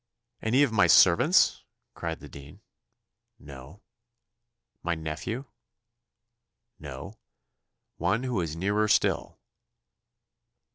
[0.41, 1.63] "Any of my servants?"
[1.93, 2.61] cried the dean.
[3.37, 3.83] "No."
[4.81, 5.45] "My nephew?"
[6.79, 7.19] "No;
[7.97, 9.39] one who is nearer still."